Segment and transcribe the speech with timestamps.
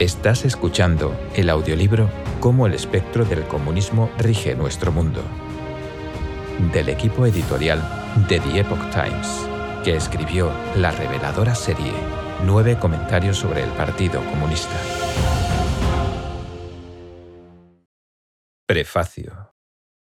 [0.00, 2.08] Estás escuchando el audiolibro
[2.40, 5.22] Cómo el espectro del comunismo rige nuestro mundo,
[6.72, 7.82] del equipo editorial
[8.26, 9.28] de The Epoch Times,
[9.84, 11.92] que escribió la reveladora serie
[12.46, 14.74] Nueve comentarios sobre el Partido Comunista.
[18.66, 19.54] Prefacio.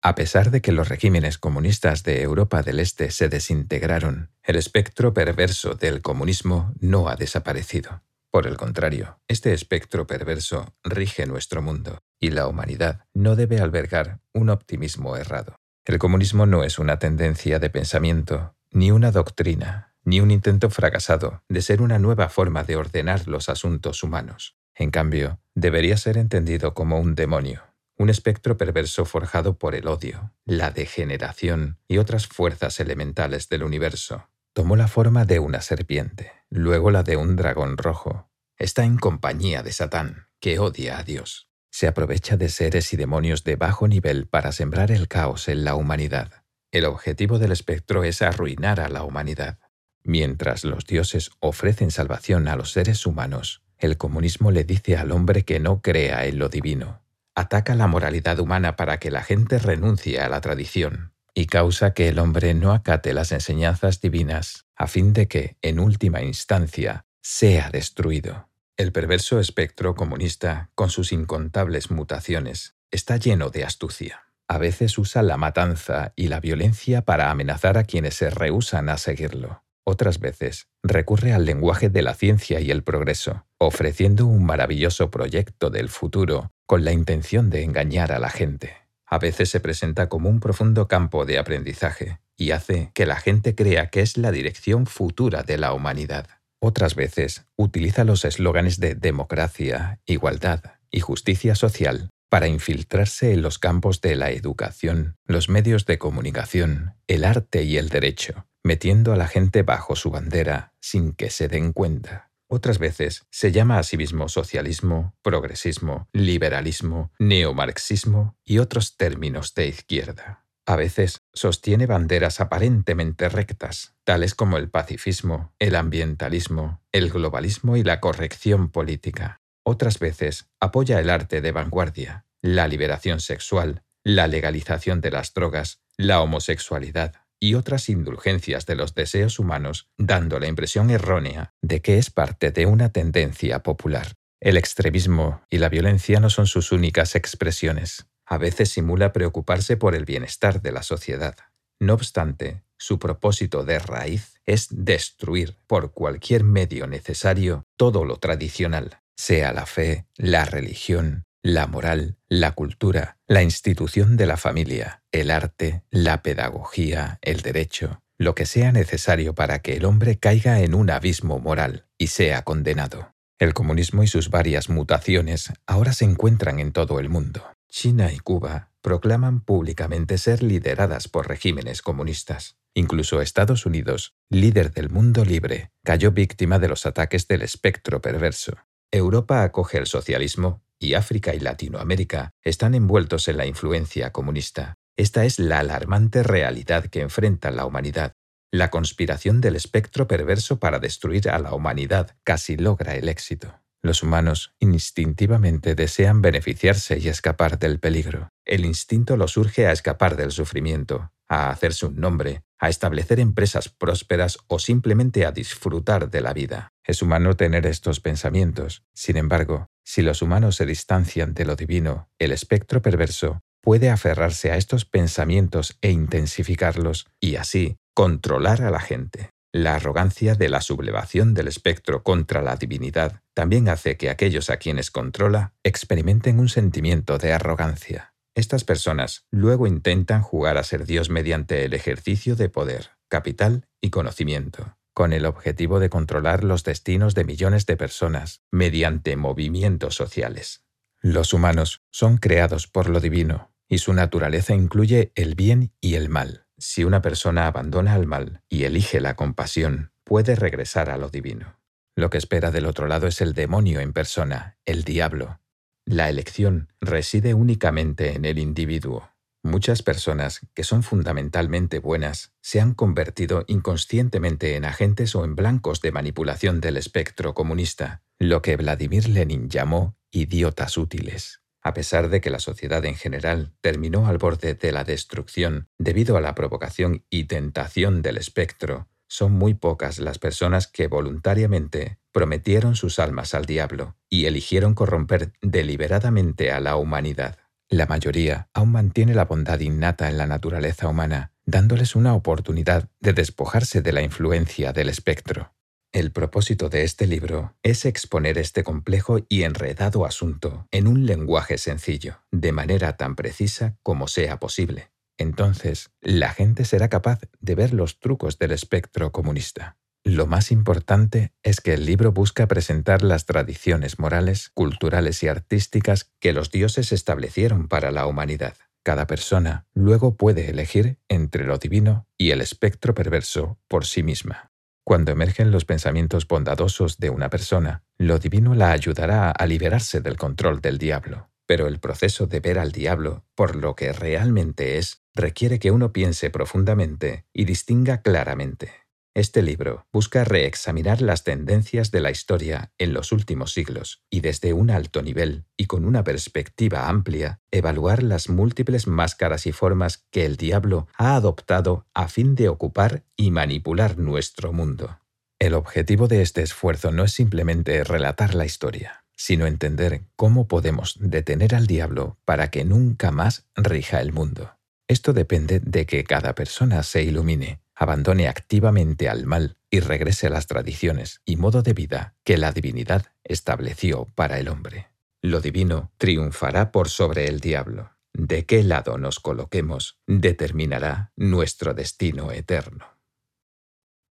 [0.01, 5.13] A pesar de que los regímenes comunistas de Europa del Este se desintegraron, el espectro
[5.13, 8.01] perverso del comunismo no ha desaparecido.
[8.31, 14.21] Por el contrario, este espectro perverso rige nuestro mundo y la humanidad no debe albergar
[14.33, 15.55] un optimismo errado.
[15.83, 21.43] El comunismo no es una tendencia de pensamiento, ni una doctrina, ni un intento fracasado
[21.49, 24.55] de ser una nueva forma de ordenar los asuntos humanos.
[24.75, 27.63] En cambio, debería ser entendido como un demonio,
[27.97, 34.29] un espectro perverso forjado por el odio, la degeneración y otras fuerzas elementales del universo,
[34.53, 38.29] Tomó la forma de una serpiente, luego la de un dragón rojo.
[38.57, 41.47] Está en compañía de Satán, que odia a Dios.
[41.69, 45.75] Se aprovecha de seres y demonios de bajo nivel para sembrar el caos en la
[45.75, 46.43] humanidad.
[46.69, 49.57] El objetivo del espectro es arruinar a la humanidad.
[50.03, 55.43] Mientras los dioses ofrecen salvación a los seres humanos, el comunismo le dice al hombre
[55.45, 57.01] que no crea en lo divino.
[57.35, 62.09] Ataca la moralidad humana para que la gente renuncie a la tradición, y causa que
[62.09, 67.69] el hombre no acate las enseñanzas divinas, a fin de que, en última instancia, sea
[67.69, 68.49] destruido.
[68.77, 74.23] El perverso espectro comunista, con sus incontables mutaciones, está lleno de astucia.
[74.47, 78.97] A veces usa la matanza y la violencia para amenazar a quienes se rehúsan a
[78.97, 79.63] seguirlo.
[79.83, 85.69] Otras veces recurre al lenguaje de la ciencia y el progreso, ofreciendo un maravilloso proyecto
[85.69, 88.81] del futuro con la intención de engañar a la gente
[89.11, 93.53] a veces se presenta como un profundo campo de aprendizaje y hace que la gente
[93.53, 96.27] crea que es la dirección futura de la humanidad.
[96.61, 103.59] Otras veces utiliza los eslóganes de democracia, igualdad y justicia social para infiltrarse en los
[103.59, 109.17] campos de la educación, los medios de comunicación, el arte y el derecho, metiendo a
[109.17, 112.30] la gente bajo su bandera sin que se den cuenta.
[112.53, 119.67] Otras veces se llama a sí mismo socialismo, progresismo, liberalismo, neomarxismo y otros términos de
[119.67, 120.45] izquierda.
[120.65, 127.83] A veces sostiene banderas aparentemente rectas, tales como el pacifismo, el ambientalismo, el globalismo y
[127.83, 129.39] la corrección política.
[129.63, 135.79] Otras veces apoya el arte de vanguardia, la liberación sexual, la legalización de las drogas,
[135.95, 141.97] la homosexualidad, y otras indulgencias de los deseos humanos, dando la impresión errónea de que
[141.97, 144.13] es parte de una tendencia popular.
[144.39, 148.05] El extremismo y la violencia no son sus únicas expresiones.
[148.25, 151.35] A veces simula preocuparse por el bienestar de la sociedad.
[151.79, 159.01] No obstante, su propósito de raíz es destruir por cualquier medio necesario todo lo tradicional,
[159.15, 165.31] sea la fe, la religión, la moral, la cultura, la institución de la familia, el
[165.31, 170.75] arte, la pedagogía, el derecho, lo que sea necesario para que el hombre caiga en
[170.75, 173.15] un abismo moral y sea condenado.
[173.39, 177.43] El comunismo y sus varias mutaciones ahora se encuentran en todo el mundo.
[177.69, 182.57] China y Cuba proclaman públicamente ser lideradas por regímenes comunistas.
[182.75, 188.57] Incluso Estados Unidos, líder del mundo libre, cayó víctima de los ataques del espectro perverso.
[188.91, 194.73] Europa acoge el socialismo y África y Latinoamérica están envueltos en la influencia comunista.
[194.97, 198.13] Esta es la alarmante realidad que enfrenta la humanidad.
[198.51, 203.61] La conspiración del espectro perverso para destruir a la humanidad casi logra el éxito.
[203.83, 208.29] Los humanos instintivamente desean beneficiarse y escapar del peligro.
[208.45, 213.69] El instinto los urge a escapar del sufrimiento, a hacerse un nombre, a establecer empresas
[213.69, 216.73] prósperas o simplemente a disfrutar de la vida.
[216.83, 218.83] Es humano tener estos pensamientos.
[218.93, 224.51] Sin embargo, si los humanos se distancian de lo divino, el espectro perverso puede aferrarse
[224.51, 229.29] a estos pensamientos e intensificarlos y así controlar a la gente.
[229.53, 234.57] La arrogancia de la sublevación del espectro contra la divinidad también hace que aquellos a
[234.57, 238.10] quienes controla experimenten un sentimiento de arrogancia.
[238.35, 243.89] Estas personas luego intentan jugar a ser Dios mediante el ejercicio de poder, capital y
[243.89, 250.63] conocimiento con el objetivo de controlar los destinos de millones de personas mediante movimientos sociales.
[250.99, 256.09] Los humanos son creados por lo divino y su naturaleza incluye el bien y el
[256.09, 256.45] mal.
[256.57, 261.57] Si una persona abandona al mal y elige la compasión, puede regresar a lo divino.
[261.95, 265.40] Lo que espera del otro lado es el demonio en persona, el diablo.
[265.85, 269.09] La elección reside únicamente en el individuo.
[269.43, 275.81] Muchas personas que son fundamentalmente buenas se han convertido inconscientemente en agentes o en blancos
[275.81, 281.41] de manipulación del espectro comunista, lo que Vladimir Lenin llamó idiotas útiles.
[281.63, 286.17] A pesar de que la sociedad en general terminó al borde de la destrucción debido
[286.17, 292.75] a la provocación y tentación del espectro, son muy pocas las personas que voluntariamente prometieron
[292.75, 297.37] sus almas al diablo y eligieron corromper deliberadamente a la humanidad.
[297.69, 303.13] La mayoría aún mantiene la bondad innata en la naturaleza humana, dándoles una oportunidad de
[303.13, 305.53] despojarse de la influencia del espectro.
[305.93, 311.57] El propósito de este libro es exponer este complejo y enredado asunto en un lenguaje
[311.57, 314.91] sencillo, de manera tan precisa como sea posible.
[315.17, 319.77] Entonces, la gente será capaz de ver los trucos del espectro comunista.
[320.03, 326.11] Lo más importante es que el libro busca presentar las tradiciones morales, culturales y artísticas
[326.19, 328.55] que los dioses establecieron para la humanidad.
[328.83, 334.51] Cada persona luego puede elegir entre lo divino y el espectro perverso por sí misma.
[334.83, 340.17] Cuando emergen los pensamientos bondadosos de una persona, lo divino la ayudará a liberarse del
[340.17, 341.29] control del diablo.
[341.45, 345.93] Pero el proceso de ver al diablo por lo que realmente es requiere que uno
[345.93, 348.71] piense profundamente y distinga claramente.
[349.13, 354.53] Este libro busca reexaminar las tendencias de la historia en los últimos siglos y desde
[354.53, 360.25] un alto nivel y con una perspectiva amplia, evaluar las múltiples máscaras y formas que
[360.25, 364.99] el diablo ha adoptado a fin de ocupar y manipular nuestro mundo.
[365.39, 370.95] El objetivo de este esfuerzo no es simplemente relatar la historia, sino entender cómo podemos
[371.01, 374.57] detener al diablo para que nunca más rija el mundo.
[374.87, 380.29] Esto depende de que cada persona se ilumine abandone activamente al mal y regrese a
[380.29, 384.91] las tradiciones y modo de vida que la divinidad estableció para el hombre.
[385.23, 387.89] Lo divino triunfará por sobre el diablo.
[388.13, 392.85] De qué lado nos coloquemos determinará nuestro destino eterno.